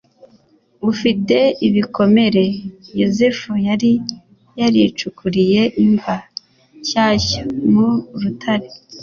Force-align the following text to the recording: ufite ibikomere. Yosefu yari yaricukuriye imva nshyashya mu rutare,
ufite 0.91 1.37
ibikomere. 1.67 2.43
Yosefu 2.99 3.51
yari 3.67 3.91
yaricukuriye 4.59 5.61
imva 5.83 6.15
nshyashya 6.79 7.41
mu 7.71 7.87
rutare, 8.21 8.67